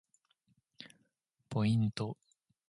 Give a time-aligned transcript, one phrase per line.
[1.55, 2.17] ポイント